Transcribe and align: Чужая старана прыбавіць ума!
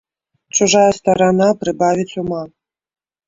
Чужая 0.55 0.85
старана 0.99 1.49
прыбавіць 1.63 2.17
ума! 2.25 2.41